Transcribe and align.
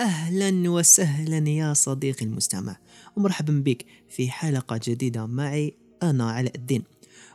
أهلا 0.00 0.70
وسهلا 0.70 1.48
يا 1.48 1.74
صديقي 1.74 2.24
المستمع. 2.24 2.76
ومرحبا 3.16 3.62
بك 3.66 3.86
في 4.08 4.30
حلقة 4.30 4.80
جديدة 4.84 5.26
معي 5.26 5.76
أنا 6.02 6.30
علاء 6.30 6.56
الدين. 6.56 6.84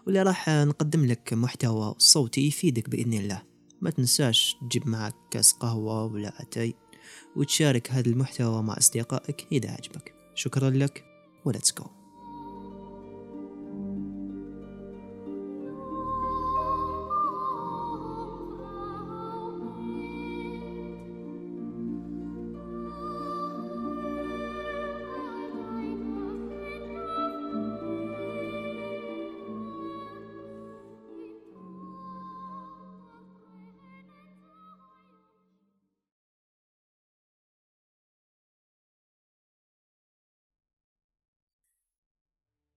واللي 0.06 0.22
راح 0.22 0.50
نقدم 0.50 1.06
لك 1.06 1.34
محتوى 1.34 1.96
صوتي 1.98 2.48
يفيدك 2.48 2.90
بإذن 2.90 3.14
الله. 3.14 3.42
ما 3.82 3.90
تنساش 3.90 4.56
تجيب 4.62 4.88
معك 4.88 5.14
كاس 5.32 5.54
قهوة 5.54 6.06
ولا 6.06 6.42
أتاي 6.42 6.76
وتشارك 7.36 7.92
هذا 7.92 8.10
المحتوى 8.10 8.64
مع 8.64 8.78
أصدقائك 8.78 9.48
إذا 9.52 9.72
عجبك. 9.72 10.14
شكرا 10.36 10.70
لك. 10.70 11.04
ولتس 11.46 11.74
جو 11.74 11.95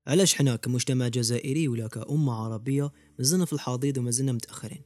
علاش 0.09 0.35
حنا 0.35 0.57
كمجتمع 0.57 1.09
جزائري 1.09 1.69
ولا 1.69 1.87
كأمة 1.87 2.33
عربية 2.33 2.93
مازلنا 3.19 3.45
في 3.45 3.53
الحضيض 3.53 3.98
ومازلنا 3.98 4.33
متأخرين؟ 4.33 4.83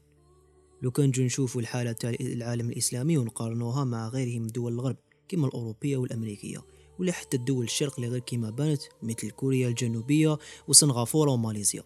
لو 0.83 0.91
كان 0.91 1.07
نجو 1.07 1.23
نشوفوا 1.23 1.61
الحالة 1.61 1.93
تاع 1.93 2.11
العالم 2.21 2.71
الإسلامي 2.71 3.19
ونقارنوها 3.19 3.85
مع 3.85 4.09
غيره 4.09 4.39
من 4.39 4.47
دول 4.47 4.73
الغرب 4.73 4.97
كما 5.29 5.47
الأوروبية 5.47 5.97
والأمريكية 5.97 6.63
ولا 6.99 7.13
حتى 7.13 7.37
الدول 7.37 7.65
الشرق 7.65 7.95
اللي 7.97 8.09
غير 8.09 8.21
كما 8.21 8.51
بانت 8.51 8.83
مثل 9.03 9.31
كوريا 9.31 9.69
الجنوبية 9.69 10.39
وسنغافورة 10.69 11.31
وماليزيا. 11.31 11.83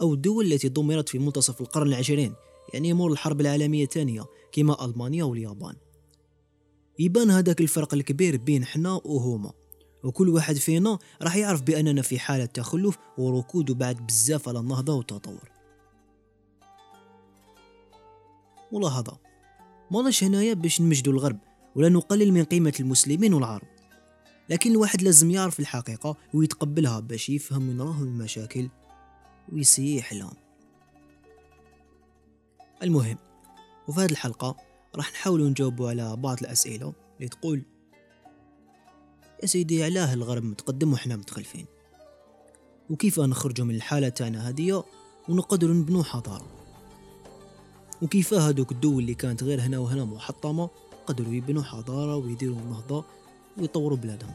أو 0.00 0.14
الدول 0.14 0.52
التي 0.52 0.68
دمرت 0.68 1.08
في 1.08 1.18
منتصف 1.18 1.60
القرن 1.60 1.88
العشرين 1.88 2.34
يعني 2.74 2.92
مور 2.92 3.12
الحرب 3.12 3.40
العالمية 3.40 3.84
الثانية 3.84 4.24
كما 4.52 4.84
ألمانيا 4.84 5.24
واليابان. 5.24 5.76
يبان 6.98 7.30
هذاك 7.30 7.60
الفرق 7.60 7.94
الكبير 7.94 8.36
بين 8.36 8.64
حنا 8.64 9.00
وهما. 9.04 9.52
وكل 10.04 10.28
واحد 10.28 10.56
فينا 10.56 10.98
راح 11.22 11.36
يعرف 11.36 11.62
بأننا 11.62 12.02
في 12.02 12.18
حالة 12.18 12.44
تخلف 12.44 12.98
وركود 13.18 13.72
بعد 13.72 14.06
بزاف 14.06 14.48
على 14.48 14.58
النهضة 14.58 14.94
والتطور. 14.94 15.50
ملاحظة. 18.72 19.18
مالاش 19.90 20.24
هنايا 20.24 20.54
باش 20.54 20.80
نمجدوا 20.80 21.12
الغرب 21.12 21.38
ولا 21.76 21.88
نقلل 21.88 22.32
من 22.32 22.44
قيمة 22.44 22.74
المسلمين 22.80 23.34
والعرب. 23.34 23.72
لكن 24.48 24.70
الواحد 24.70 25.02
لازم 25.02 25.30
يعرف 25.30 25.60
الحقيقة 25.60 26.16
ويتقبلها 26.34 27.00
باش 27.00 27.28
يفهم 27.28 27.62
من 27.62 27.80
راهم 27.80 28.02
المشاكل 28.02 28.68
ويسيي 29.52 29.96
يحلهم 29.96 30.34
المهم 32.82 33.16
وفي 33.88 34.00
هذه 34.00 34.10
الحلقة 34.10 34.56
راح 34.96 35.12
نحاول 35.12 35.50
نجاوبوا 35.50 35.90
على 35.90 36.16
بعض 36.16 36.38
الأسئلة 36.40 36.92
اللي 37.16 37.28
تقول 37.28 37.62
يا 39.42 39.46
سيدي 39.46 39.84
علاه 39.84 40.14
الغرب 40.14 40.44
متقدم 40.44 40.92
وحنا 40.92 41.16
متخلفين. 41.16 41.66
وكيف 42.90 43.20
نخرجوا 43.20 43.66
من 43.66 43.74
الحالة 43.74 44.08
تاعنا 44.08 44.50
هدية 44.50 44.84
ونقدروا 45.28 45.74
نبنوا 45.74 46.02
حضارة؟ 46.02 46.46
وكيف 48.02 48.34
هادوك 48.34 48.72
الدول 48.72 49.02
اللي 49.02 49.14
كانت 49.14 49.42
غير 49.42 49.60
هنا 49.60 49.78
وهنا 49.78 50.04
محطمة 50.04 50.70
قدروا 51.06 51.34
يبنوا 51.34 51.62
حضارة 51.62 52.16
ويديروا 52.16 52.60
نهضة 52.60 53.04
ويطوروا 53.58 53.98
بلادهم؟ 53.98 54.34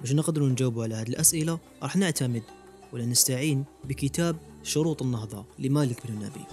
باش 0.00 0.12
نقدروا 0.12 0.48
نجاوبوا 0.48 0.82
على 0.82 0.94
هذه 0.94 1.08
الأسئلة 1.08 1.58
راح 1.82 1.96
نعتمد 1.96 2.42
ولا 2.92 3.06
نستعين 3.06 3.64
بكتاب 3.84 4.36
شروط 4.62 5.02
النهضة 5.02 5.44
لمالك 5.58 6.06
بن 6.06 6.14
نبي 6.14 6.44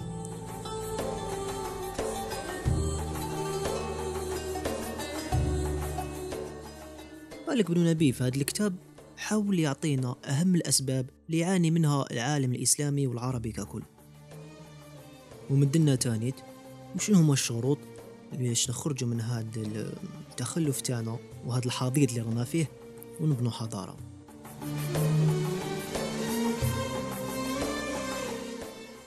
مالك 7.48 7.70
بن 7.70 7.84
نبي 7.84 8.12
في 8.12 8.24
هذا 8.24 8.36
الكتاب 8.36 8.74
حاول 9.16 9.58
يعطينا 9.58 10.16
أهم 10.24 10.54
الأسباب 10.54 11.06
اللي 11.26 11.38
يعاني 11.38 11.70
منها 11.70 12.04
العالم 12.10 12.54
الإسلامي 12.54 13.06
والعربي 13.06 13.52
ككل. 13.52 13.82
ومدنا 15.50 15.94
تانيت 15.94 16.34
وشنو 16.96 17.18
هما 17.18 17.32
الشروط 17.32 17.78
باش 18.32 18.70
نخرجوا 18.70 19.08
من 19.08 19.20
هذا 19.20 19.62
التخلف 20.30 20.80
تاعنا 20.80 21.18
وهذا 21.46 21.64
الحضيض 21.66 22.08
اللي 22.08 22.20
رانا 22.20 22.44
فيه 22.44 22.70
ونبنوا 23.20 23.50
حضارة. 23.50 23.96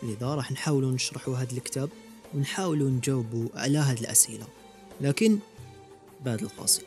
لذا 0.03 0.35
راح 0.35 0.51
نحاولوا 0.51 0.91
نشرحوا 0.91 1.37
هذا 1.37 1.51
الكتاب 1.51 1.89
ونحاولوا 2.33 2.89
نجاوبوا 2.89 3.49
على 3.53 3.77
هذه 3.77 3.99
الأسئلة. 3.99 4.47
لكن 5.01 5.39
بعد 6.25 6.41
الفاصل. 6.41 6.83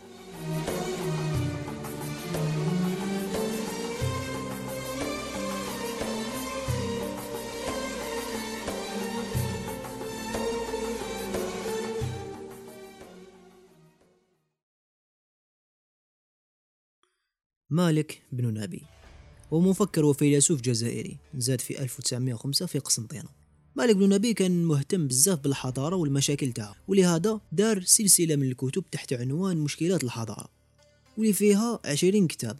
مالك 17.75 18.23
بن 18.33 18.61
نبي 18.61 18.83
هو 19.53 19.61
مفكر 19.61 20.05
وفيلسوف 20.05 20.61
جزائري 20.61 21.19
زاد 21.35 21.61
في 21.61 21.83
1905 21.83 22.67
في 22.67 22.79
قسنطينة. 22.79 23.29
مالك 23.77 23.97
بن 23.97 24.09
نبي 24.09 24.35
كان 24.35 24.65
مهتم 24.65 25.07
بزاف 25.07 25.39
بالحضارة 25.39 25.97
والمشاكل 25.97 26.53
تاعها 26.53 26.77
ولهذا 26.89 27.41
دار 27.53 27.83
سلسلة 27.83 28.37
من 28.37 28.49
الكتب 28.49 28.85
تحت 28.93 29.13
عنوان 29.13 29.57
مشكلات 29.57 30.05
الحضارة 30.05 30.49
واللي 31.19 31.33
فيها 31.33 31.81
عشرين 31.85 32.27
كتاب. 32.27 32.59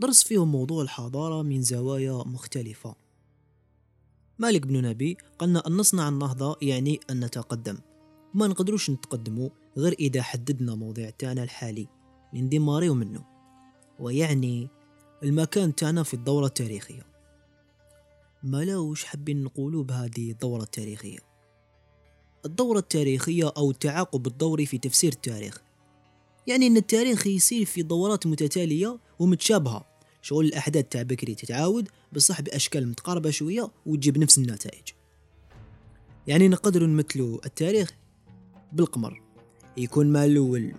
درس 0.00 0.22
فيهم 0.22 0.52
موضوع 0.52 0.82
الحضارة 0.82 1.42
من 1.42 1.62
زوايا 1.62 2.22
مختلفة. 2.26 2.94
مالك 4.38 4.66
بن 4.66 4.82
نبي 4.82 5.16
قالنا 5.38 5.66
أن 5.66 5.72
نصنع 5.72 6.08
النهضة 6.08 6.56
يعني 6.62 7.00
أن 7.10 7.24
نتقدم. 7.24 7.78
ما 8.34 8.46
نقدروش 8.46 8.90
نتقدموا 8.90 9.48
غير 9.76 9.92
إذا 9.92 10.22
حددنا 10.22 10.74
موضوع 10.74 11.10
تاعنا 11.10 11.42
الحالي 11.42 11.88
ندماريو 12.34 12.94
منه. 12.94 13.33
ويعني 13.98 14.68
المكان 15.22 15.74
تاعنا 15.74 16.02
في 16.02 16.14
الدورة 16.14 16.46
التاريخية. 16.46 17.06
ما 18.42 18.64
لاوش 18.64 19.04
حابين 19.04 19.44
نقولوا 19.44 19.84
بهذه 19.84 20.30
الدورة 20.30 20.62
التاريخية؟ 20.62 21.18
الدورة 22.44 22.78
التاريخية 22.78 23.52
أو 23.56 23.70
التعاقب 23.70 24.26
الدوري 24.26 24.66
في 24.66 24.78
تفسير 24.78 25.12
التاريخ. 25.12 25.62
يعني 26.46 26.66
أن 26.66 26.76
التاريخ 26.76 27.26
يصير 27.26 27.64
في 27.64 27.82
دورات 27.82 28.26
متتالية 28.26 28.98
ومتشابهة. 29.18 29.84
شغل 30.22 30.44
الأحداث 30.44 30.84
تاع 30.88 31.02
بكري 31.02 31.34
تتعاود 31.34 31.88
بصح 32.12 32.40
بأشكال 32.40 32.88
متقاربة 32.88 33.30
شوية 33.30 33.70
وتجيب 33.86 34.18
نفس 34.18 34.38
النتائج. 34.38 34.88
يعني 36.26 36.48
نقدر 36.48 36.86
نمثلوا 36.86 37.46
التاريخ 37.46 37.94
بالقمر. 38.72 39.22
يكون 39.76 40.12
مع 40.12 40.24
الأول 40.24 40.74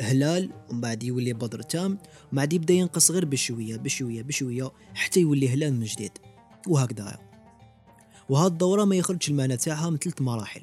هلال 0.00 0.50
ومن 0.70 0.80
بعد 0.80 1.02
يولي 1.02 1.32
بدر 1.32 1.62
تام 1.62 1.90
ومن 1.90 1.98
بعد 2.32 2.52
يبدأ 2.52 2.74
ينقص 2.74 3.10
غير 3.10 3.24
بشوية 3.24 3.76
بشوية 3.76 4.22
بشوية 4.22 4.72
حتى 4.94 5.20
يولي 5.20 5.48
هلال 5.48 5.74
من 5.74 5.84
جديد. 5.84 6.12
وهكذا. 6.68 7.18
وهاد 8.28 8.52
الدورة 8.52 8.84
ما 8.84 8.96
يخرجش 8.96 9.28
المعنى 9.28 9.56
تاعها 9.56 9.90
من 9.90 9.96
ثلاث 9.96 10.20
مراحل. 10.20 10.62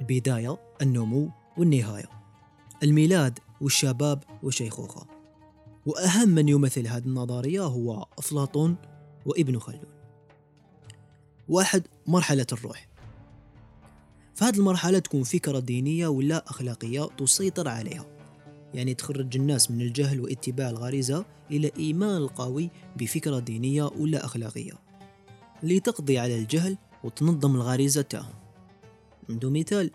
البداية 0.00 0.58
النمو 0.82 1.30
والنهاية. 1.56 2.10
الميلاد 2.82 3.38
والشباب 3.60 4.22
والشيخوخة 4.42 5.06
وأهم 5.86 6.28
من 6.28 6.48
يمثل 6.48 6.86
هذه 6.86 7.04
النظرية 7.04 7.60
هو 7.60 8.06
أفلاطون 8.18 8.76
وابن 9.26 9.58
خلدون. 9.58 9.90
واحد 11.48 11.82
مرحلة 12.06 12.46
الروح. 12.52 12.88
فهذه 14.34 14.56
المرحلة 14.56 14.98
تكون 14.98 15.22
فكرة 15.22 15.58
دينية 15.58 16.06
ولا 16.06 16.50
أخلاقية 16.50 17.08
تسيطر 17.18 17.68
عليها. 17.68 18.15
يعني 18.76 18.94
تخرج 18.94 19.36
الناس 19.36 19.70
من 19.70 19.80
الجهل 19.80 20.20
واتباع 20.20 20.70
الغريزة 20.70 21.24
إلى 21.50 21.72
إيمان 21.78 22.16
القوي 22.16 22.70
بفكرة 22.96 23.38
دينية 23.38 23.84
ولا 23.84 24.24
أخلاقية. 24.24 24.72
لتقضي 25.62 26.18
على 26.18 26.38
الجهل 26.38 26.76
وتنظم 27.04 27.56
الغريزة 27.56 28.02
تاعهم. 28.02 28.34
عنده 29.30 29.50
مثال 29.50 29.90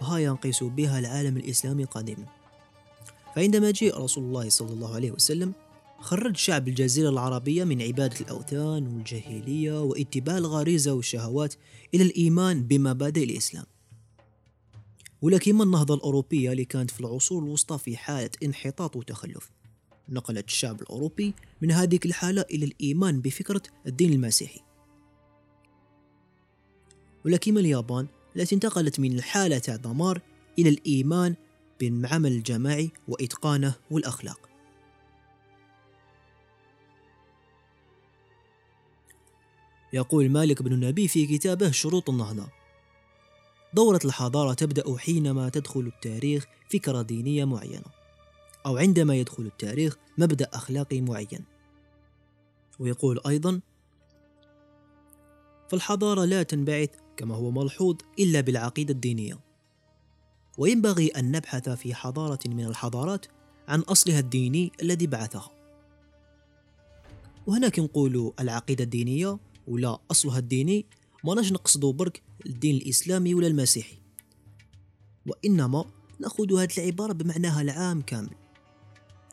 هاي 0.00 0.28
نقيس 0.28 0.64
بها 0.64 0.98
العالم 0.98 1.36
الإسلامي 1.36 1.84
قديما. 1.84 2.26
فعندما 3.36 3.70
جاء 3.70 4.02
رسول 4.02 4.24
الله 4.24 4.48
صلى 4.48 4.72
الله 4.72 4.94
عليه 4.94 5.10
وسلم 5.10 5.52
خرج 5.98 6.36
شعب 6.36 6.68
الجزيرة 6.68 7.08
العربية 7.08 7.64
من 7.64 7.82
عبادة 7.82 8.20
الأوثان 8.20 8.86
والجاهلية 8.86 9.82
واتباع 9.82 10.38
الغريزة 10.38 10.92
والشهوات 10.92 11.54
إلى 11.94 12.02
الإيمان 12.02 12.62
بمبادئ 12.62 13.24
الإسلام. 13.24 13.64
ولا 15.24 15.38
كيما 15.38 15.64
النهضة 15.64 15.94
الأوروبية 15.94 16.52
اللي 16.52 16.64
كانت 16.64 16.90
في 16.90 17.00
العصور 17.00 17.42
الوسطى 17.42 17.78
في 17.78 17.96
حالة 17.96 18.30
انحطاط 18.42 18.96
وتخلف؟ 18.96 19.50
نقلت 20.08 20.48
الشعب 20.48 20.82
الأوروبي 20.82 21.34
من 21.62 21.70
هذه 21.70 21.98
الحالة 22.04 22.44
إلى 22.50 22.64
الإيمان 22.64 23.20
بفكرة 23.20 23.62
الدين 23.86 24.12
المسيحي. 24.12 24.60
كيما 27.40 27.60
اليابان 27.60 28.06
التي 28.36 28.54
انتقلت 28.54 29.00
من 29.00 29.12
الحالة 29.12 29.58
تاع 29.58 29.76
دمار 29.76 30.20
إلى 30.58 30.68
الإيمان 30.68 31.34
بالعمل 31.80 32.32
الجماعي 32.32 32.90
وإتقانه 33.08 33.74
والأخلاق. 33.90 34.48
يقول 39.92 40.30
مالك 40.30 40.62
بن 40.62 40.72
النبي 40.72 41.08
في 41.08 41.26
كتابه 41.26 41.70
شروط 41.70 42.10
النهضة 42.10 42.63
دورة 43.74 44.00
الحضارة 44.04 44.54
تبدأ 44.54 44.98
حينما 44.98 45.48
تدخل 45.48 45.80
التاريخ 45.80 46.46
فكرة 46.72 47.02
دينية 47.02 47.44
معينة 47.44 47.84
أو 48.66 48.76
عندما 48.76 49.14
يدخل 49.14 49.42
التاريخ 49.42 49.96
مبدأ 50.18 50.48
أخلاقي 50.52 51.00
معين. 51.00 51.44
ويقول 52.78 53.20
أيضا 53.26 53.60
فالحضارة 55.68 56.24
لا 56.24 56.42
تنبعث 56.42 56.90
كما 57.16 57.34
هو 57.34 57.50
ملحوظ 57.50 57.96
إلا 58.18 58.40
بالعقيدة 58.40 58.94
الدينية 58.94 59.40
وينبغي 60.58 61.08
أن 61.08 61.32
نبحث 61.32 61.68
في 61.68 61.94
حضارة 61.94 62.38
من 62.46 62.64
الحضارات 62.64 63.26
عن 63.68 63.80
أصلها 63.80 64.18
الديني 64.18 64.72
الذي 64.82 65.06
بعثها. 65.06 65.50
وهناك 67.46 67.78
نقول 67.78 68.32
العقيدة 68.40 68.84
الدينية 68.84 69.38
ولا 69.68 69.98
أصلها 70.10 70.38
الديني 70.38 70.86
ما 71.24 71.34
نقصدو 71.34 71.92
برك 71.92 72.22
الدين 72.46 72.76
الإسلامي 72.76 73.34
ولا 73.34 73.46
المسيحي. 73.46 73.96
وإنما 75.26 75.84
نأخذ 76.20 76.60
هذه 76.60 76.68
العبارة 76.78 77.12
بمعناها 77.12 77.62
العام 77.62 78.02
كامل. 78.02 78.34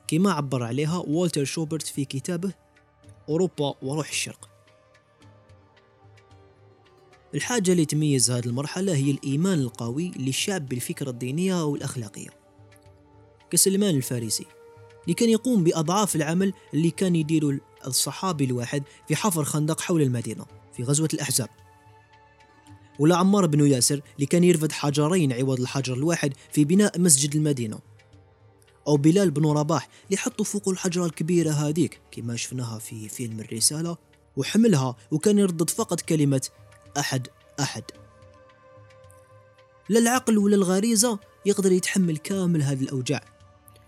كما 0.07 0.31
عبر 0.31 0.63
عليها 0.63 0.97
والتر 0.97 1.45
شوبرت 1.45 1.87
في 1.87 2.05
كتابه 2.05 2.53
أوروبا 3.29 3.75
وروح 3.81 4.09
الشرق. 4.09 4.51
الحاجة 7.35 7.71
اللي 7.71 7.85
تميز 7.85 8.31
هذه 8.31 8.45
المرحلة 8.45 8.95
هي 8.95 9.11
الإيمان 9.11 9.59
القوي 9.59 10.11
للشعب 10.15 10.69
بالفكرة 10.69 11.09
الدينية 11.09 11.61
أو 11.61 11.75
الأخلاقية 11.75 12.29
كسلمان 13.51 13.95
الفارسي 13.95 14.45
اللي 15.03 15.13
كان 15.13 15.29
يقوم 15.29 15.63
بأضعاف 15.63 16.15
العمل 16.15 16.53
اللي 16.73 16.91
كان 16.91 17.15
يديره 17.15 17.59
الصحابي 17.87 18.45
الواحد 18.45 18.83
في 19.07 19.15
حفر 19.15 19.43
خندق 19.43 19.81
حول 19.81 20.01
المدينة 20.01 20.45
في 20.73 20.83
غزوة 20.83 21.09
الأحزاب. 21.13 21.49
ولا 23.01 23.15
عمار 23.15 23.45
بن 23.45 23.67
ياسر 23.67 24.01
اللي 24.15 24.25
كان 24.25 24.43
يرفد 24.43 24.71
حجرين 24.71 25.33
عوض 25.33 25.59
الحجر 25.59 25.93
الواحد 25.93 26.33
في 26.51 26.65
بناء 26.65 26.99
مسجد 26.99 27.35
المدينة. 27.35 27.79
أو 28.87 28.97
بلال 28.97 29.31
بن 29.31 29.45
رباح 29.45 29.89
اللي 30.05 30.17
حطوا 30.17 30.45
فوق 30.45 30.69
الحجرة 30.69 31.05
الكبيرة 31.05 31.51
هذيك 31.51 32.01
كما 32.11 32.35
شفناها 32.35 32.79
في 32.79 33.09
فيلم 33.09 33.39
الرسالة 33.39 33.97
وحملها 34.37 34.95
وكان 35.11 35.37
يردد 35.37 35.69
فقط 35.69 36.01
كلمة 36.01 36.49
أحد 36.99 37.27
أحد. 37.59 37.83
لا 39.89 39.99
العقل 39.99 40.37
ولا 40.37 40.55
الغريزة 40.55 41.19
يقدر 41.45 41.71
يتحمل 41.71 42.17
كامل 42.17 42.63
هذه 42.63 42.83
الأوجاع 42.83 43.23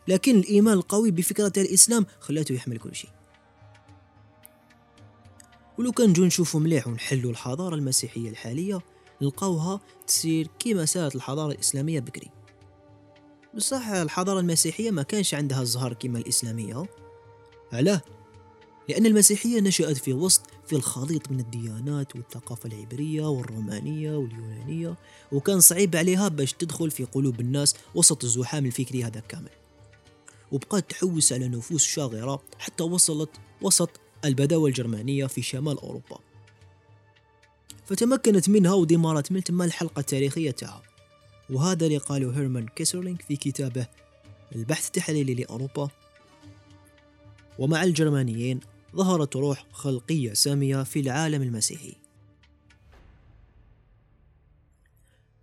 لكن 0.07 0.35
الإيمان 0.35 0.73
القوي 0.73 1.11
بفكرة 1.11 1.53
الإسلام 1.57 2.05
خلاته 2.19 2.53
يحمل 2.53 2.77
كل 2.77 2.95
شيء. 2.95 3.09
ولو 5.77 5.91
كان 5.91 6.09
نجو 6.09 6.25
نشوفو 6.25 6.59
مليح 6.59 6.87
ونحلو 6.87 7.29
الحضارة 7.29 7.75
المسيحية 7.75 8.29
الحالية 8.29 8.81
نلقاوها 9.23 9.79
تسير 10.07 10.47
كيما 10.59 10.85
سارت 10.85 11.15
الحضارة 11.15 11.51
الإسلامية 11.51 11.99
بكري. 11.99 12.29
بصح 13.55 13.87
الحضارة 13.87 14.39
المسيحية 14.39 14.91
ما 14.91 15.03
كانش 15.03 15.33
عندها 15.33 15.61
الزهر 15.61 15.93
كيما 15.93 16.19
الإسلامية. 16.19 16.85
علاه؟ 17.73 18.01
لأن 18.89 19.05
المسيحية 19.05 19.61
نشأت 19.61 19.97
في 19.97 20.13
وسط 20.13 20.41
في 20.67 20.75
الخليط 20.75 21.31
من 21.31 21.39
الديانات 21.39 22.15
والثقافة 22.15 22.69
العبرية 22.69 23.29
والرومانية 23.29 24.17
واليونانية 24.17 24.95
وكان 25.31 25.59
صعيب 25.59 25.95
عليها 25.95 26.27
باش 26.27 26.53
تدخل 26.53 26.91
في 26.91 27.03
قلوب 27.03 27.39
الناس 27.39 27.75
وسط 27.95 28.23
الزحام 28.23 28.65
الفكري 28.65 29.03
هذا 29.03 29.19
كامل. 29.19 29.49
وبقات 30.51 30.89
تحوس 30.89 31.33
على 31.33 31.47
نفوس 31.47 31.83
شاغرة 31.85 32.41
حتى 32.59 32.83
وصلت 32.83 33.29
وسط 33.61 33.89
البداوة 34.25 34.67
الجرمانية 34.67 35.25
في 35.25 35.41
شمال 35.41 35.79
أوروبا. 35.79 36.19
فتمكنت 37.85 38.49
منها 38.49 38.73
ودمرت 38.73 39.31
من 39.31 39.43
تما 39.43 39.65
الحلقة 39.65 39.99
التاريخية 39.99 40.51
تاعها. 40.51 40.83
وهذا 41.49 41.85
اللي 41.85 41.97
قاله 41.97 42.39
هيرمان 42.39 42.67
كيسرلينغ 42.67 43.17
في 43.27 43.35
كتابه 43.35 43.87
البحث 44.55 44.87
التحليلي 44.87 45.33
لأوروبا. 45.33 45.89
ومع 47.59 47.83
الجرمانيين 47.83 48.59
ظهرت 48.95 49.35
روح 49.35 49.65
خلقية 49.71 50.33
سامية 50.33 50.83
في 50.83 50.99
العالم 50.99 51.41
المسيحي. 51.41 51.93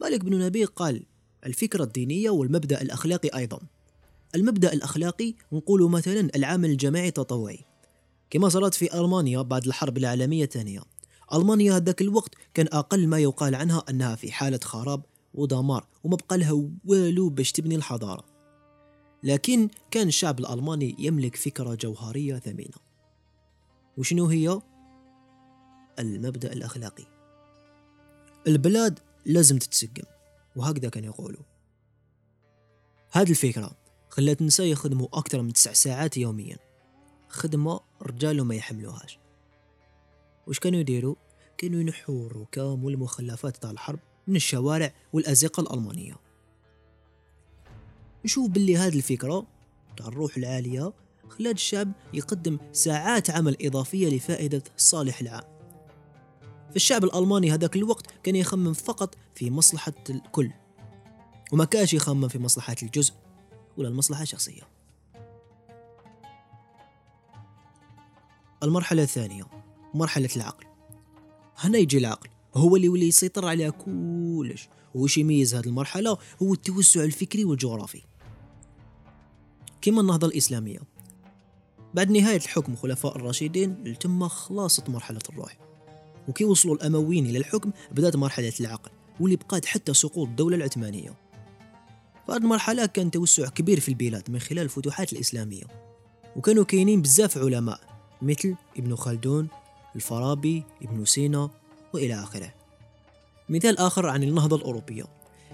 مالك 0.00 0.24
بن 0.24 0.38
نبي 0.38 0.64
قال 0.64 1.02
الفكرة 1.46 1.84
الدينية 1.84 2.30
والمبدأ 2.30 2.82
الأخلاقي 2.82 3.28
أيضا. 3.28 3.60
المبدأ 4.34 4.72
الأخلاقي 4.72 5.34
نقول 5.52 5.90
مثلا 5.90 6.28
العمل 6.36 6.70
الجماعي 6.70 7.08
التطوعي. 7.08 7.64
كما 8.30 8.48
صارت 8.48 8.74
في 8.74 9.00
ألمانيا 9.00 9.42
بعد 9.42 9.66
الحرب 9.66 9.98
العالمية 9.98 10.44
الثانية. 10.44 10.80
ألمانيا 11.34 11.76
هذاك 11.76 12.02
الوقت 12.02 12.34
كان 12.54 12.66
أقل 12.72 13.08
ما 13.08 13.18
يقال 13.18 13.54
عنها 13.54 13.84
أنها 13.90 14.16
في 14.16 14.32
حالة 14.32 14.60
خراب 14.62 15.02
ودمار 15.34 15.86
وما 16.04 16.16
بقى 16.16 16.38
لها 16.38 16.64
والو 16.84 17.28
باش 17.28 17.52
تبني 17.52 17.74
الحضارة. 17.74 18.24
لكن 19.22 19.68
كان 19.90 20.08
الشعب 20.08 20.38
الألماني 20.38 20.96
يملك 20.98 21.36
فكرة 21.36 21.74
جوهرية 21.74 22.38
ثمينة. 22.38 22.76
وشنو 23.98 24.26
هي؟ 24.26 24.60
المبدأ 25.98 26.52
الأخلاقي. 26.52 27.04
البلاد 28.46 28.98
لازم 29.26 29.58
تتسقم 29.58 30.04
وهكذا 30.56 30.88
كان 30.88 31.04
يقولوا. 31.04 31.42
هذه 33.12 33.30
الفكرة 33.30 33.76
خلت 34.08 34.40
النساء 34.40 34.66
يخدموا 34.66 35.08
أكثر 35.12 35.42
من 35.42 35.52
تسع 35.52 35.72
ساعات 35.72 36.16
يوميا. 36.16 36.56
خدمة 37.28 37.80
رجال 38.02 38.42
ما 38.42 38.54
يحملوهاش. 38.54 39.19
وش 40.50 40.58
كانوا 40.58 40.80
يديروا؟ 40.80 41.14
كانوا 41.58 41.80
ينحوا 41.80 42.26
الركام 42.26 42.84
والمخلفات 42.84 43.56
تاع 43.56 43.70
الحرب 43.70 43.98
من 44.26 44.36
الشوارع 44.36 44.92
والأزقة 45.12 45.60
الألمانية. 45.60 46.16
نشوف 48.24 48.50
باللي 48.50 48.76
هذه 48.76 48.96
الفكرة 48.96 49.46
تاع 49.96 50.06
الروح 50.06 50.36
العالية 50.36 50.92
خلات 51.28 51.54
الشعب 51.54 51.92
يقدم 52.14 52.58
ساعات 52.72 53.30
عمل 53.30 53.56
إضافية 53.60 54.08
لفائدة 54.08 54.62
الصالح 54.76 55.20
العام. 55.20 55.44
فالشعب 56.72 57.04
الألماني 57.04 57.52
هذاك 57.52 57.76
الوقت 57.76 58.06
كان 58.22 58.36
يخمم 58.36 58.72
فقط 58.72 59.14
في 59.34 59.50
مصلحة 59.50 59.94
الكل 60.10 60.50
وما 61.52 61.64
كانش 61.64 61.94
يخمم 61.94 62.28
في 62.28 62.38
مصلحة 62.38 62.76
الجزء 62.82 63.14
ولا 63.76 63.88
المصلحة 63.88 64.22
الشخصية. 64.22 64.62
المرحلة 68.62 69.02
الثانية. 69.02 69.69
مرحلة 69.94 70.28
العقل. 70.36 70.64
هنا 71.58 71.78
يجي 71.78 71.98
العقل. 71.98 72.28
هو 72.54 72.76
اللي 72.76 72.86
يولي 72.86 73.08
يسيطر 73.08 73.46
على 73.46 73.70
كلش. 73.70 74.68
وش 74.94 75.18
يميز 75.18 75.54
هذه 75.54 75.66
المرحلة؟ 75.66 76.18
هو 76.42 76.54
التوسع 76.54 77.04
الفكري 77.04 77.44
والجغرافي. 77.44 78.02
كما 79.82 80.00
النهضة 80.00 80.26
الإسلامية. 80.26 80.78
بعد 81.94 82.10
نهاية 82.10 82.36
الحكم 82.36 82.76
خلفاء 82.76 83.16
الراشدين 83.16 83.98
تم 83.98 84.28
خلاصة 84.28 84.84
مرحلة 84.88 85.20
الروح 85.28 85.58
وكي 86.28 86.44
وصلوا 86.44 86.74
الأمويين 86.74 87.26
إلى 87.26 87.38
الحكم 87.38 87.70
بدأت 87.92 88.16
مرحلة 88.16 88.52
العقل. 88.60 88.90
واللي 89.20 89.36
بقات 89.36 89.66
حتى 89.66 89.94
سقوط 89.94 90.28
الدولة 90.28 90.56
العثمانية. 90.56 91.14
فهذه 92.28 92.42
المرحلة 92.42 92.86
كان 92.86 93.10
توسع 93.10 93.48
كبير 93.48 93.80
في 93.80 93.88
البلاد 93.88 94.30
من 94.30 94.38
خلال 94.38 94.62
الفتوحات 94.62 95.12
الإسلامية. 95.12 95.64
وكانوا 96.36 96.64
كاينين 96.64 97.02
بزاف 97.02 97.38
علماء 97.38 97.80
مثل 98.22 98.54
ابن 98.76 98.96
خلدون 98.96 99.48
الفارابي 99.96 100.64
ابن 100.82 101.04
سينا 101.04 101.50
وإلى 101.94 102.14
آخره. 102.14 102.54
مثال 103.48 103.78
آخر 103.78 104.06
عن 104.06 104.22
النهضة 104.22 104.56
الأوروبية. 104.56 105.04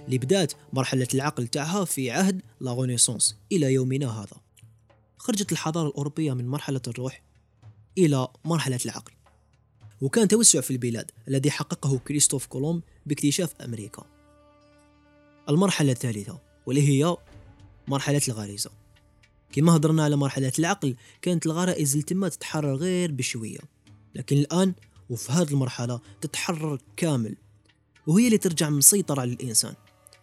اللي 0.06 0.18
بدات 0.18 0.52
مرحلة 0.72 1.08
العقل 1.14 1.48
تاعها 1.48 1.84
في 1.84 2.10
عهد 2.10 2.42
لا 2.60 2.96
إلى 3.52 3.72
يومنا 3.72 4.22
هذا. 4.22 4.36
خرجت 5.18 5.52
الحضارة 5.52 5.88
الأوروبية 5.88 6.32
من 6.32 6.48
مرحلة 6.48 6.80
الروح 6.88 7.22
إلى 7.98 8.28
مرحلة 8.44 8.78
العقل. 8.84 9.12
وكان 10.00 10.28
توسع 10.28 10.60
في 10.60 10.70
البلاد 10.70 11.10
الذي 11.28 11.50
حققه 11.50 11.98
كريستوف 11.98 12.46
كولوم 12.46 12.82
باكتشاف 13.06 13.54
أمريكا. 13.60 14.04
المرحلة 15.48 15.92
الثالثة 15.92 16.38
واللي 16.66 16.88
هي 16.88 17.16
مرحلة 17.88 18.22
الغريزة. 18.28 18.70
كما 19.52 19.76
هضرنا 19.76 20.04
على 20.04 20.16
مرحلة 20.16 20.52
العقل 20.58 20.96
كانت 21.22 21.46
الغرائز 21.46 21.96
التما 21.96 22.28
تتحرر 22.28 22.74
غير 22.74 23.12
بشوية. 23.12 23.75
لكن 24.16 24.36
الآن 24.36 24.74
وفي 25.10 25.32
هذه 25.32 25.50
المرحلة 25.50 26.00
تتحرر 26.20 26.78
كامل 26.96 27.36
وهي 28.06 28.26
اللي 28.26 28.38
ترجع 28.38 28.70
مسيطرة 28.70 29.20
على 29.20 29.32
الإنسان 29.32 29.74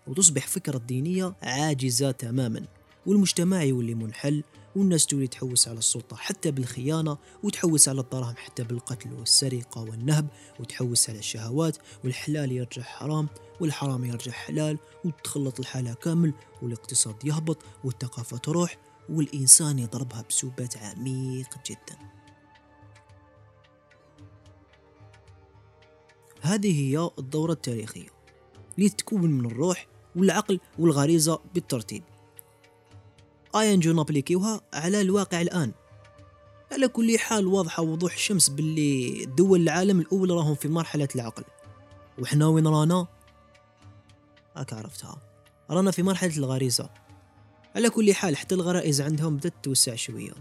وتصبح 0.07 0.47
فكرة 0.47 0.77
دينية 0.77 1.35
عاجزة 1.41 2.11
تماما 2.11 2.65
والمجتمع 3.05 3.63
يولي 3.63 3.93
منحل 3.93 4.43
والناس 4.75 5.05
تولي 5.05 5.27
تحوس 5.27 5.67
على 5.67 5.79
السلطة 5.79 6.15
حتى 6.15 6.51
بالخيانة 6.51 7.17
وتحوس 7.43 7.89
على 7.89 8.01
الدراهم 8.01 8.35
حتى 8.35 8.63
بالقتل 8.63 9.13
والسرقة 9.13 9.81
والنهب 9.81 10.27
وتحوس 10.59 11.09
على 11.09 11.19
الشهوات 11.19 11.77
والحلال 12.03 12.51
يرجع 12.51 12.81
حرام 12.81 13.27
والحرام 13.59 14.05
يرجع 14.05 14.31
حلال 14.31 14.77
وتخلط 15.05 15.59
الحالة 15.59 15.93
كامل 15.93 16.33
والاقتصاد 16.61 17.15
يهبط 17.25 17.57
والثقافة 17.83 18.37
تروح 18.37 18.77
والإنسان 19.09 19.79
يضربها 19.79 20.25
بسبات 20.29 20.77
عميق 20.77 21.49
جدا. 21.69 21.97
هذه 26.43 26.81
هي 26.81 27.09
الدورة 27.19 27.51
التاريخية. 27.51 28.09
اللي 28.77 28.89
تتكون 28.89 29.21
من 29.21 29.45
الروح 29.45 29.87
والعقل 30.15 30.59
والغريزة 30.79 31.39
بالترتيب. 31.53 32.03
آية 33.55 33.75
نجو 33.75 33.93
نابليكيوها 33.93 34.61
على 34.73 35.01
الواقع 35.01 35.41
الآن. 35.41 35.71
على 36.71 36.87
كل 36.87 37.19
حال 37.19 37.47
واضحة 37.47 37.83
وضوح 37.83 38.13
الشمس 38.13 38.49
باللي 38.49 39.25
دول 39.25 39.61
العالم 39.61 39.99
الأول 39.99 40.29
راهم 40.31 40.55
في 40.55 40.67
مرحلة 40.67 41.07
العقل. 41.15 41.43
وحنا 42.19 42.47
وين 42.47 42.67
رانا؟ 42.67 43.07
هاك 44.55 44.73
عرفتها. 44.73 45.21
رانا 45.69 45.91
في 45.91 46.03
مرحلة 46.03 46.37
الغريزة. 46.37 46.89
على 47.75 47.89
كل 47.89 48.13
حال 48.13 48.37
حتى 48.37 48.55
الغرائز 48.55 49.01
عندهم 49.01 49.37
بدأت 49.37 49.53
توسع 49.63 49.95
شوية. 49.95 50.33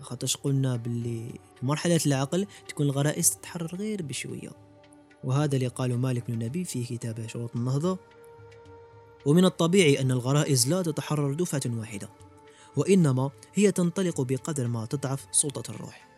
خاطرش 0.00 0.36
قلنا 0.36 0.76
باللي 0.76 1.40
مرحلة 1.62 2.00
العقل 2.06 2.46
تكون 2.68 2.86
الغرائز 2.86 3.30
تتحرر 3.30 3.74
غير 3.74 4.02
بشوية. 4.02 4.69
وهذا 5.24 5.56
اللي 5.56 5.66
قاله 5.66 5.96
مالك 5.96 6.30
بن 6.30 6.44
نبي 6.44 6.64
في 6.64 6.84
كتابه 6.84 7.26
شروط 7.26 7.56
النهضة. 7.56 7.98
ومن 9.26 9.44
الطبيعي 9.44 10.00
أن 10.00 10.10
الغرائز 10.10 10.68
لا 10.68 10.82
تتحرر 10.82 11.34
دفعة 11.34 11.62
واحدة 11.66 12.08
وإنما 12.76 13.30
هي 13.54 13.72
تنطلق 13.72 14.20
بقدر 14.20 14.68
ما 14.68 14.86
تضعف 14.86 15.26
سلطة 15.32 15.70
الروح. 15.70 16.08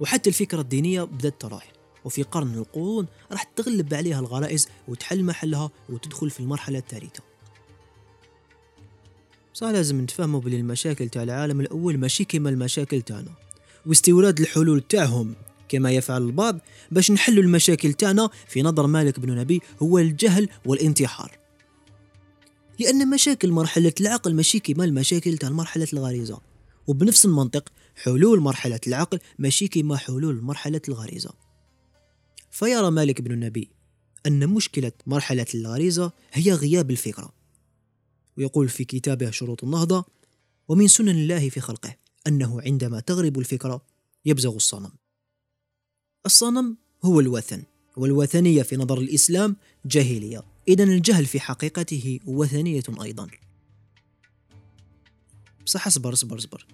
وحتى 0.00 0.30
الفكرة 0.30 0.60
الدينية 0.60 1.02
بدأت 1.02 1.40
تراح 1.40 1.72
وفي 2.04 2.22
قرن 2.22 2.54
القرون 2.54 3.06
راح 3.32 3.42
تغلب 3.42 3.94
عليها 3.94 4.20
الغرائز 4.20 4.68
وتحل 4.88 5.24
محلها 5.24 5.70
وتدخل 5.88 6.30
في 6.30 6.40
المرحلة 6.40 6.78
الثالثة. 6.78 7.22
صح 9.54 9.66
لازم 9.66 10.00
نتفهموا 10.00 10.40
بلي 10.40 10.56
المشاكل 10.56 11.08
تاع 11.08 11.22
العالم 11.22 11.60
الأول 11.60 11.98
ماشي 11.98 12.24
كيما 12.24 12.50
المشاكل 12.50 13.02
تاعنا. 13.02 13.32
واستوراد 13.86 14.40
الحلول 14.40 14.80
تاعهم 14.80 15.34
كما 15.68 15.90
يفعل 15.90 16.22
البعض 16.22 16.58
باش 16.90 17.10
نحلوا 17.10 17.42
المشاكل 17.42 17.92
تاعنا 17.92 18.30
في 18.48 18.62
نظر 18.62 18.86
مالك 18.86 19.20
بن 19.20 19.34
نبي 19.38 19.60
هو 19.82 19.98
الجهل 19.98 20.48
والانتحار. 20.64 21.38
لأن 22.80 23.10
مشاكل 23.10 23.52
مرحلة 23.52 23.92
العقل 24.00 24.34
ماشي 24.34 24.58
كيما 24.58 24.84
المشاكل 24.84 25.38
تاع 25.38 25.50
مرحلة 25.50 25.88
الغريزة. 25.92 26.40
وبنفس 26.86 27.24
المنطق 27.24 27.72
حلول 27.96 28.40
مرحلة 28.40 28.80
العقل 28.86 29.18
ماشي 29.38 29.68
كيما 29.68 29.96
حلول 29.96 30.42
مرحلة 30.42 30.80
الغريزة. 30.88 31.30
فيرى 32.50 32.90
مالك 32.90 33.20
بن 33.20 33.32
النبي 33.32 33.70
أن 34.26 34.48
مشكلة 34.48 34.92
مرحلة 35.06 35.46
الغريزة 35.54 36.12
هي 36.32 36.52
غياب 36.52 36.90
الفكرة. 36.90 37.32
ويقول 38.36 38.68
في 38.68 38.84
كتابه 38.84 39.30
شروط 39.30 39.64
النهضة 39.64 40.04
ومن 40.68 40.88
سنن 40.88 41.08
الله 41.08 41.48
في 41.48 41.60
خلقه 41.60 41.96
أنه 42.26 42.60
عندما 42.60 43.00
تغرب 43.00 43.38
الفكرة 43.38 43.82
يبزغ 44.24 44.56
الصنم. 44.56 44.90
الصنم 46.26 46.76
هو 47.04 47.20
الوثن 47.20 47.62
والوثنية 47.96 48.62
في 48.62 48.76
نظر 48.76 48.98
الإسلام 48.98 49.56
جاهلية. 49.86 50.44
إذا 50.68 50.84
الجهل 50.84 51.26
في 51.26 51.40
حقيقته 51.40 52.20
وثنية 52.26 52.82
أيضا. 53.02 53.26
بصح 55.66 55.86
اصبر 55.86 56.12
اصبر 56.12 56.38
اصبر. 56.38 56.66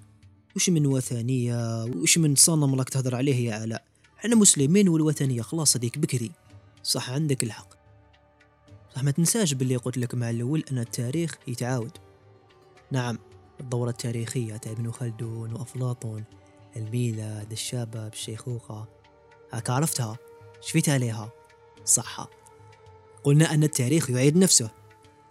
وش 0.57 0.71
من 0.71 0.87
وثنية؟ 0.87 1.85
وش 1.85 2.19
من 2.19 2.35
صنم 2.35 2.75
راك 2.75 2.89
تهضر 2.89 3.15
عليه 3.15 3.49
يا 3.49 3.55
علاء 3.55 3.85
إحنا 4.19 4.37
مسلمين 4.37 4.89
والوثنية 4.89 5.43
خلاص 5.43 5.77
هذيك 5.77 5.99
بكري. 5.99 6.31
صح 6.83 7.11
عندك 7.11 7.43
الحق. 7.43 7.75
صح 8.95 9.03
ما 9.03 9.11
تنساش 9.11 9.55
باللي 9.55 9.77
قلت 9.77 9.99
لك 9.99 10.15
مع 10.15 10.31
الأول 10.31 10.65
أن 10.73 10.79
التاريخ 10.79 11.39
يتعاود. 11.49 11.93
نعم 12.93 13.19
الدورة 13.61 13.91
التاريخية 13.91 14.57
تاع 14.57 14.73
ابن 14.73 14.91
خلدون 14.91 15.53
وأفلاطون 15.53 16.25
الميلاد 16.77 17.53
الشباب 17.53 18.13
الشيخوخة. 18.13 19.04
هاك 19.55 19.71
عرفتها. 19.71 20.19
شفيت 20.61 20.89
عليها. 20.89 21.33
صح 21.85 22.29
قلنا 23.25 23.55
أن 23.55 23.65
التاريخ 23.65 24.11
يعيد 24.11 24.37
نفسه. 24.37 24.71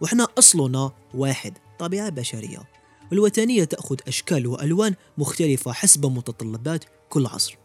وإحنا 0.00 0.28
أصلنا 0.38 0.92
واحد 1.14 1.58
طبيعة 1.78 2.08
بشرية. 2.08 2.62
والوثنية 3.10 3.64
تأخذ 3.64 3.96
أشكال 4.08 4.46
وألوان 4.46 4.94
مختلفة 5.18 5.72
حسب 5.72 6.06
متطلبات 6.06 6.84
كل 7.08 7.26
عصر. 7.26 7.58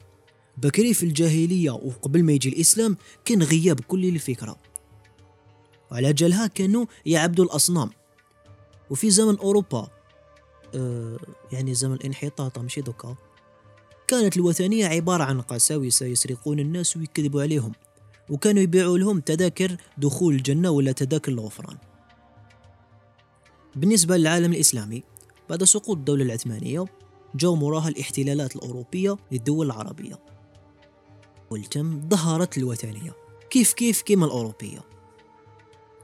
بكري 0.57 0.93
في 0.93 1.03
الجاهلية 1.03 1.71
وقبل 1.71 2.23
ما 2.23 2.31
يجي 2.31 2.49
الإسلام 2.49 2.97
كان 3.25 3.43
غياب 3.43 3.79
كل 3.79 4.05
الفكرة. 4.05 4.55
وعلى 5.91 6.13
جالها 6.13 6.47
كانوا 6.47 6.85
يعبدوا 7.05 7.45
الأصنام. 7.45 7.89
وفي 8.89 9.09
زمن 9.09 9.37
أوروبا 9.37 9.87
أه 10.75 11.19
يعني 11.51 11.73
زمن 11.73 11.93
الانحطاط 11.93 12.59
مشي 12.59 12.81
دوكا. 12.81 13.15
كانت 14.09 14.37
الوثنية 14.37 14.87
عبارة 14.87 15.23
عن 15.23 15.41
قساوسة 15.41 16.05
يسرقون 16.05 16.59
الناس 16.59 16.97
ويكذبوا 16.97 17.41
عليهم 17.41 17.71
وكانوا 18.29 18.61
يبيعوا 18.61 18.97
لهم 18.97 19.19
تذاكر 19.19 19.77
دخول 19.97 20.33
الجنة 20.33 20.69
ولا 20.69 20.91
تذاكر 20.91 21.31
الغفران. 21.31 21.77
بالنسبة 23.75 24.17
للعالم 24.17 24.53
الإسلامي 24.53 25.03
بعد 25.49 25.63
سقوط 25.63 25.97
الدولة 25.97 26.23
العثمانية 26.23 26.85
جو 27.35 27.55
مراها 27.55 27.87
الاحتلالات 27.87 28.55
الأوروبية 28.55 29.17
للدول 29.31 29.65
العربية. 29.65 30.19
والتم 31.51 32.09
ظهرت 32.09 32.57
الوثنية. 32.57 33.13
كيف 33.49 33.73
كيف 33.73 34.01
كيما 34.01 34.25
الأوروبية؟ 34.25 34.81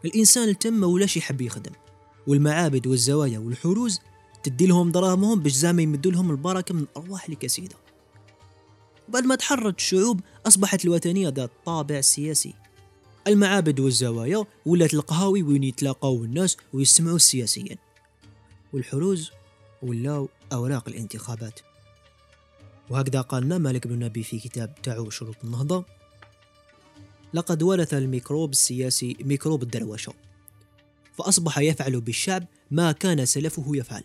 الإنسان 0.05 0.49
التم 0.49 0.73
ما 0.73 0.87
ولاش 0.87 1.17
يحب 1.17 1.41
يخدم 1.41 1.73
والمعابد 2.27 2.87
والزوايا 2.87 3.39
والحروز 3.39 3.99
تدي 4.43 4.67
لهم 4.67 4.91
دراهمهم 4.91 5.39
باش 5.39 5.51
زعما 5.51 5.81
يمدوا 5.81 6.11
لهم 6.11 6.31
البركة 6.31 6.73
من 6.75 6.81
الأرواح 6.81 7.29
الكسيدة. 7.29 7.84
بعد 9.09 9.23
ما 9.25 9.35
تحررت 9.35 9.77
الشعوب 9.77 10.21
أصبحت 10.47 10.85
الوثنية 10.85 11.29
ذات 11.29 11.51
طابع 11.65 12.01
سياسي. 12.01 12.53
المعابد 13.27 13.79
والزوايا 13.79 14.45
ولات 14.65 14.93
القهاوي 14.93 15.43
وين 15.43 15.63
يتلاقاو 15.63 16.23
الناس 16.23 16.57
ويسمعوا 16.73 17.15
السياسيين 17.15 17.77
والحروز 18.73 19.31
ولاو 19.81 20.29
أوراق 20.53 20.89
الانتخابات. 20.89 21.59
وهكذا 22.89 23.21
قالنا 23.21 23.57
مالك 23.57 23.87
بن 23.87 23.99
نبي 23.99 24.23
في 24.23 24.39
كتاب 24.39 24.75
تاعو 24.83 25.09
شروط 25.09 25.35
النهضة 25.43 25.85
لقد 27.33 27.63
ورث 27.63 27.93
الميكروب 27.93 28.51
السياسي 28.51 29.17
ميكروب 29.19 29.63
الدروشة 29.63 30.13
فأصبح 31.17 31.59
يفعل 31.59 32.01
بالشعب 32.01 32.45
ما 32.71 32.91
كان 32.91 33.25
سلفه 33.25 33.65
يفعل. 33.75 34.03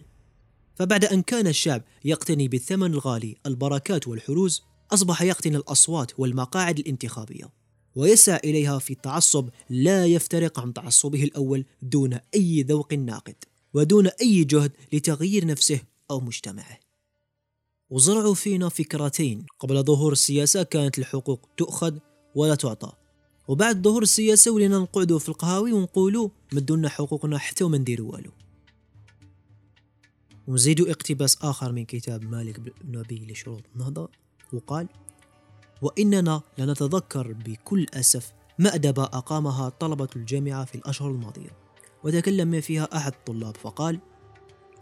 فبعد 0.75 1.05
أن 1.05 1.23
كان 1.23 1.47
الشعب 1.47 1.83
يقتني 2.05 2.49
بالثمن 2.49 2.93
الغالي 2.93 3.37
البركات 3.47 4.09
والحروز 4.09 4.63
أصبح 4.93 5.23
يقتني 5.23 5.57
الأصوات 5.57 6.13
والمقاعد 6.19 6.79
الانتخابية 6.79 7.51
ويسعى 7.97 8.41
إليها 8.45 8.79
في 8.79 8.95
تعصب 8.95 9.49
لا 9.71 10.07
يفترق 10.07 10.61
عن 10.61 10.73
تعصبه 10.73 11.25
الأول 11.25 11.65
دون 11.83 12.19
أي 12.35 12.63
ذوق 12.63 12.95
ناقد 12.95 13.35
ودون 13.75 14.07
أي 14.07 14.45
جهد 14.45 14.73
لتغيير 14.93 15.47
نفسه 15.47 15.81
أو 16.11 16.21
مجتمعه. 16.21 16.79
وزرعوا 17.91 18.35
فينا 18.35 18.69
فكرتين 18.69 19.47
قبل 19.59 19.83
ظهور 19.83 20.13
السياسة 20.13 20.63
كانت 20.63 20.99
الحقوق 20.99 21.49
تؤخذ 21.57 21.99
ولا 22.35 22.55
تعطى. 22.55 22.93
وبعد 23.49 23.83
ظهور 23.83 24.03
السياسة 24.03 24.51
ولينا 24.51 24.79
نقعدوا 24.79 25.19
في 25.19 25.29
القهاوي 25.29 25.73
ونقولوا 25.73 26.29
مدونا 26.53 26.89
حقوقنا 26.89 27.39
حتى 27.39 27.65
وما 27.65 27.79
نديروا 27.79 28.13
والو. 28.13 28.31
ونزيدوا 30.47 30.91
اقتباس 30.91 31.37
آخر 31.43 31.73
من 31.73 31.85
كتاب 31.85 32.25
مالك 32.25 32.61
بن 32.61 32.73
نبي 32.85 33.27
لشروط 33.27 33.63
النهضة. 33.75 34.11
وقال 34.53 34.89
وإننا 35.83 36.41
لنتذكر 36.59 37.33
بكل 37.33 37.87
أسف 37.95 38.33
مأدبة 38.59 39.03
أقامها 39.03 39.69
طلبة 39.69 40.09
الجامعة 40.17 40.65
في 40.65 40.75
الأشهر 40.75 41.11
الماضية. 41.11 41.51
وتكلم 42.05 42.61
فيها 42.61 42.97
أحد 42.97 43.13
الطلاب 43.13 43.57
فقال 43.57 44.01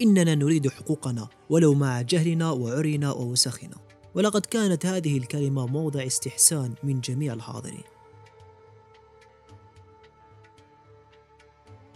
إننا 0.03 0.35
نريد 0.35 0.69
حقوقنا 0.69 1.29
ولو 1.51 1.75
مع 1.75 2.01
جهلنا 2.03 2.51
وعرينا 2.51 3.13
ووسخنا. 3.13 3.77
ولقد 4.15 4.47
كانت 4.47 4.87
هذه 4.87 5.19
الكلمة 5.19 5.67
موضع 5.67 6.07
استحسان 6.07 6.75
من 6.83 7.01
جميع 7.01 7.33
الحاضرين. 7.33 7.85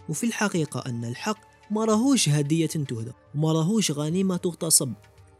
وفي 0.09 0.25
الحقيقة 0.25 0.79
أن 0.79 1.05
الحق 1.05 1.37
ما 1.71 1.85
راهوش 1.85 2.29
هدية 2.29 2.67
تهدى 2.67 3.11
وما 3.35 3.51
راهوش 3.51 3.91
غنيمة 3.91 4.37
تغتصب. 4.37 4.93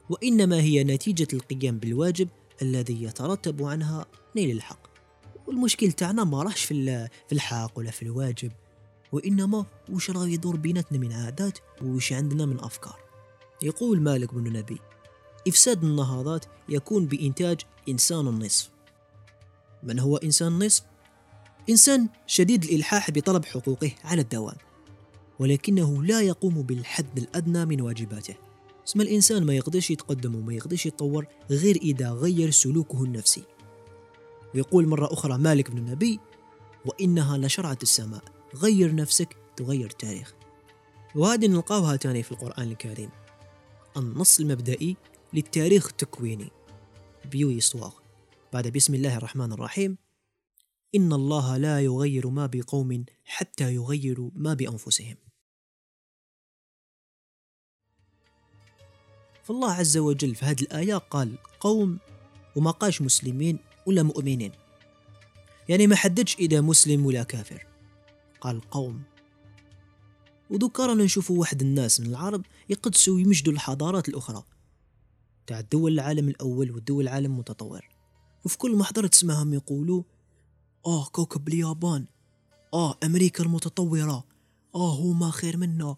وإنما 0.09 0.61
هي 0.61 0.83
نتيجة 0.83 1.27
القيام 1.33 1.77
بالواجب 1.77 2.29
الذي 2.61 3.03
يترتب 3.03 3.63
عنها 3.63 4.05
نيل 4.35 4.51
الحق. 4.51 4.79
والمشكل 5.47 5.91
تاعنا 5.91 6.23
ما 6.23 6.43
راحش 6.43 6.63
في 6.65 7.07
في 7.27 7.35
الحق 7.35 7.71
ولا 7.79 7.91
في 7.91 8.01
الواجب 8.01 8.51
وإنما 9.11 9.65
وش 9.89 10.09
راه 10.09 10.27
يدور 10.27 10.55
بيناتنا 10.55 10.97
من 10.97 11.11
عادات 11.11 11.57
وش 11.81 12.13
عندنا 12.13 12.45
من 12.45 12.59
أفكار. 12.59 12.99
يقول 13.61 14.01
مالك 14.01 14.33
بن 14.33 14.53
نبي 14.53 14.77
إفساد 15.47 15.83
النهضات 15.83 16.45
يكون 16.69 17.05
بإنتاج 17.05 17.61
إنسان 17.89 18.27
النصف. 18.27 18.69
من 19.83 19.99
هو 19.99 20.17
إنسان 20.17 20.47
النصف؟ 20.47 20.83
إنسان 21.69 22.09
شديد 22.27 22.63
الإلحاح 22.63 23.11
بطلب 23.11 23.45
حقوقه 23.45 23.91
على 24.03 24.21
الدوام 24.21 24.55
ولكنه 25.39 26.03
لا 26.03 26.21
يقوم 26.21 26.61
بالحد 26.61 27.17
الأدنى 27.17 27.65
من 27.65 27.81
واجباته. 27.81 28.35
اسم 28.87 29.01
الإنسان 29.01 29.43
ما 29.43 29.53
يقدرش 29.53 29.91
يتقدم 29.91 30.35
وما 30.35 30.53
يقدرش 30.53 30.85
يتطور 30.85 31.27
غير 31.49 31.75
إذا 31.75 32.11
غير 32.11 32.51
سلوكه 32.51 33.03
النفسي. 33.03 33.43
ويقول 34.55 34.87
مرة 34.87 35.13
أخرى 35.13 35.37
مالك 35.37 35.71
بن 35.71 35.77
النبي 35.77 36.19
وإنها 36.85 37.37
لشرعة 37.37 37.77
السماء 37.83 38.23
غير 38.55 38.95
نفسك 38.95 39.37
تغير 39.55 39.85
التاريخ. 39.85 40.33
وهذه 41.15 41.47
نلقاوها 41.47 41.95
تاني 41.95 42.23
في 42.23 42.31
القرآن 42.31 42.71
الكريم. 42.71 43.09
النص 43.97 44.39
المبدئي 44.39 44.97
للتاريخ 45.33 45.87
التكويني. 45.87 46.51
بيوي 47.31 47.59
صواغ 47.59 47.93
بعد 48.53 48.67
بسم 48.67 48.95
الله 48.95 49.17
الرحمن 49.17 49.53
الرحيم. 49.53 49.97
إن 50.95 51.13
الله 51.13 51.57
لا 51.57 51.81
يغير 51.81 52.27
ما 52.29 52.45
بقوم 52.45 53.05
حتى 53.25 53.75
يغيروا 53.75 54.29
ما 54.35 54.53
بأنفسهم. 54.53 55.15
فالله 59.43 59.71
عز 59.71 59.97
وجل 59.97 60.35
في 60.35 60.45
هذه 60.45 60.61
الآية 60.61 60.95
قال 60.95 61.35
قوم 61.59 61.99
وما 62.55 62.71
قالش 62.71 63.01
مسلمين 63.01 63.59
ولا 63.85 64.03
مؤمنين. 64.03 64.51
يعني 65.69 65.87
ما 65.87 65.95
حددش 65.95 66.35
إذا 66.35 66.61
مسلم 66.61 67.05
ولا 67.05 67.23
كافر. 67.23 67.67
قال 68.41 68.61
قوم. 68.61 69.03
ودوكا 70.49 70.85
رانا 70.85 71.03
نشوفوا 71.03 71.39
واحد 71.39 71.61
الناس 71.61 71.99
من 71.99 72.07
العرب 72.07 72.45
يقدسوا 72.69 73.15
ويمجدوا 73.15 73.53
الحضارات 73.53 74.09
الأخرى. 74.09 74.43
تاع 75.47 75.61
دول 75.61 75.93
العالم 75.93 76.29
الأول 76.29 76.71
والدول 76.71 77.03
العالم 77.03 77.31
المتطور. 77.33 77.89
وفي 78.45 78.57
كل 78.57 78.75
محضرة 78.75 79.07
تسمعهم 79.07 79.53
يقولوا 79.53 80.03
آه 80.85 81.05
كوكب 81.05 81.47
اليابان. 81.47 82.05
آه 82.73 82.97
أمريكا 83.03 83.43
المتطورة. 83.43 84.23
آه 84.75 84.95
هما 84.95 85.31
خير 85.31 85.57
منا. 85.57 85.95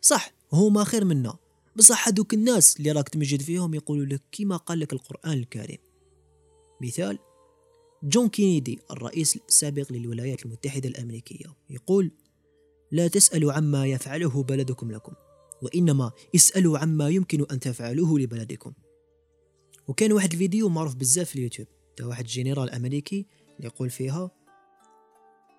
صح 0.00 0.30
هما 0.52 0.84
خير 0.84 1.04
منا. 1.04 1.36
بصح 1.76 2.08
هذوك 2.08 2.34
الناس 2.34 2.76
اللي 2.76 2.92
راك 2.92 3.08
تمجد 3.08 3.42
فيهم 3.42 3.74
يقولوا 3.74 4.06
لك 4.06 4.22
كيما 4.32 4.56
قال 4.56 4.80
لك 4.80 4.92
القرآن 4.92 5.32
الكريم. 5.32 5.78
مثال 6.82 7.18
جون 8.02 8.28
كينيدي 8.28 8.78
الرئيس 8.90 9.38
السابق 9.48 9.92
للولايات 9.92 10.44
المتحدة 10.46 10.88
الأمريكية 10.88 11.46
يقول 11.70 12.10
لا 12.92 13.08
تسألوا 13.08 13.52
عما 13.52 13.86
يفعله 13.86 14.42
بلدكم 14.42 14.92
لكم 14.92 15.12
وإنما 15.62 16.12
اسألوا 16.34 16.78
عما 16.78 17.08
يمكن 17.08 17.46
أن 17.50 17.60
تفعلوه 17.60 18.18
لبلدكم. 18.18 18.72
وكان 19.88 20.12
واحد 20.12 20.32
الفيديو 20.32 20.68
معروف 20.68 20.94
بزاف 20.94 21.28
في 21.28 21.36
اليوتيوب. 21.36 21.68
تاع 21.96 22.06
واحد 22.06 22.24
جنرال 22.24 22.70
أمريكي 22.70 23.26
يقول 23.60 23.90
فيها 23.90 24.30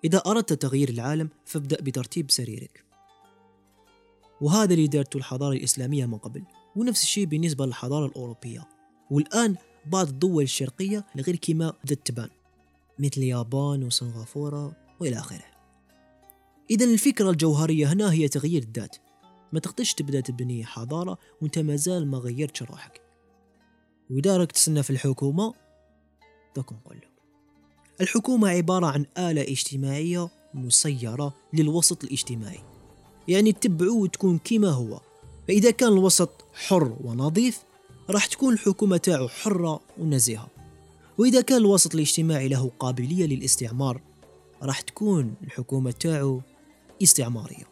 إذا 0.04 0.18
أردت 0.18 0.52
تغيير 0.52 0.88
العالم 0.88 1.28
فابدأ 1.44 1.80
بترتيب 1.80 2.30
سريرك. 2.30 2.85
وهذا 4.40 4.74
اللي 4.74 4.86
دارته 4.86 5.16
الحضارة 5.16 5.52
الإسلامية 5.52 6.06
من 6.06 6.18
قبل 6.18 6.42
ونفس 6.76 7.02
الشيء 7.02 7.24
بالنسبة 7.24 7.66
للحضارة 7.66 8.06
الأوروبية. 8.06 8.68
والآن 9.10 9.56
بعض 9.86 10.08
الدول 10.08 10.42
الشرقية 10.42 11.06
غير 11.16 11.36
كما 11.36 11.72
بدأت 11.84 12.06
تبان 12.06 12.28
مثل 12.98 13.12
اليابان 13.16 13.84
وسنغافورة 13.84 14.76
وإلى 15.00 15.18
آخره. 15.18 15.44
إذا 16.70 16.84
الفكرة 16.84 17.30
الجوهرية 17.30 17.92
هنا 17.92 18.12
هي 18.12 18.28
تغيير 18.28 18.62
الذات. 18.62 18.96
ما 19.52 19.60
تقدرش 19.60 19.94
تبدأ 19.94 20.20
تبني 20.20 20.64
حضارة 20.64 21.18
وانت 21.42 21.58
مازال 21.58 22.06
ما 22.06 22.18
غيرتش 22.18 22.62
روحك. 22.62 23.00
وإذا 24.10 24.36
راك 24.36 24.52
تسنى 24.52 24.82
في 24.82 24.90
الحكومة 24.90 25.54
دوك 26.56 26.72
نقول 26.72 26.98
الحكومة 28.00 28.48
عبارة 28.48 28.86
عن 28.86 29.06
آلة 29.18 29.42
اجتماعية 29.42 30.28
مسيرة 30.54 31.34
للوسط 31.52 32.04
الاجتماعي. 32.04 32.75
يعني 33.28 33.52
تتبعه 33.52 33.92
وتكون 33.94 34.38
كما 34.38 34.70
هو. 34.70 35.00
فإذا 35.48 35.70
كان 35.70 35.92
الوسط 35.92 36.44
حر 36.54 36.96
ونظيف 37.04 37.62
راح 38.10 38.26
تكون 38.26 38.54
الحكومة 38.54 38.96
تاعو 38.96 39.28
حرة 39.28 39.80
ونزيهة. 39.98 40.48
وإذا 41.18 41.40
كان 41.40 41.58
الوسط 41.58 41.94
الاجتماعي 41.94 42.48
له 42.48 42.70
قابلية 42.78 43.26
للاستعمار 43.26 44.00
راح 44.62 44.80
تكون 44.80 45.34
الحكومة 45.44 45.90
تاعو 45.90 46.40
استعمارية. 47.02 47.64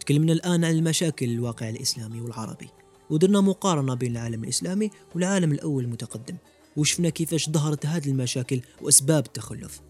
تكلمنا 0.00 0.32
الآن 0.32 0.64
عن 0.64 0.72
المشاكل 0.72 1.30
الواقع 1.30 1.68
الإسلامي 1.68 2.20
والعربي. 2.20 2.68
ودرنا 3.10 3.40
مقارنة 3.40 3.94
بين 3.94 4.12
العالم 4.12 4.44
الإسلامي 4.44 4.90
والعالم 5.14 5.52
الأول 5.52 5.84
المتقدم. 5.84 6.36
وشفنا 6.76 7.08
كيفاش 7.08 7.50
ظهرت 7.50 7.86
هذه 7.86 8.08
المشاكل 8.08 8.60
وأسباب 8.82 9.26
التخلف. 9.26 9.80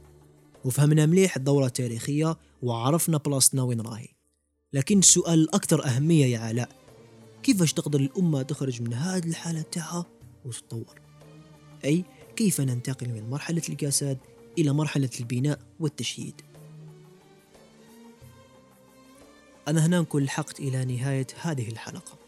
وفهمنا 0.64 1.06
مليح 1.06 1.36
الدورة 1.36 1.66
التاريخية 1.66 2.36
وعرفنا 2.62 3.18
بلاصتنا 3.18 3.62
وين 3.62 3.80
راهي. 3.80 4.08
لكن 4.72 4.98
السؤال 4.98 5.38
الأكثر 5.38 5.84
أهمية 5.86 6.26
يا 6.26 6.38
علاء 6.38 6.68
كيفاش 7.42 7.72
تقدر 7.72 8.00
الأمة 8.00 8.42
تخرج 8.42 8.82
من 8.82 8.94
هذه 8.94 9.28
الحالة 9.28 9.60
تاعها 9.60 10.06
وتتطور؟ 10.44 11.00
أي 11.84 12.04
كيف 12.36 12.60
ننتقل 12.60 13.08
من 13.08 13.30
مرحلة 13.30 13.62
الكساد 13.68 14.18
إلى 14.58 14.72
مرحلة 14.72 15.10
البناء 15.20 15.58
والتشييد؟ 15.80 16.34
أنا 19.68 19.86
هنا 19.86 20.00
نكون 20.00 20.22
لحقت 20.22 20.60
إلى 20.60 20.84
نهاية 20.84 21.26
هذه 21.40 21.68
الحلقة. 21.68 22.18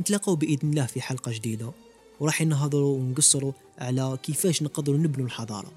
نتلاقوا 0.00 0.36
بإذن 0.36 0.70
الله 0.70 0.86
في 0.86 1.00
حلقة 1.00 1.32
جديدة. 1.32 1.72
وراح 2.20 2.42
نهضروا 2.42 2.98
ونقصروا 2.98 3.52
على 3.78 4.18
كيفاش 4.22 4.62
نقدروا 4.62 4.98
نبنوا 4.98 5.26
الحضارة. 5.26 5.72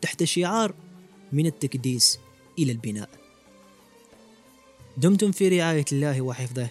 تحت 0.00 0.24
شعار 0.24 0.74
من 1.32 1.46
التكديس 1.46 2.18
إلى 2.58 2.72
البناء. 2.72 3.08
دمتم 4.96 5.32
في 5.32 5.48
رعاية 5.48 5.84
الله 5.92 6.22
وحفظه. 6.22 6.68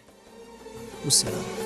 والسلام. 1.04 1.65